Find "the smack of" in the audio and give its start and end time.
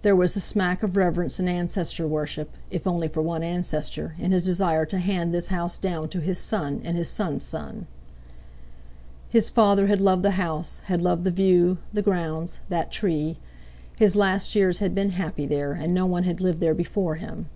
0.32-0.96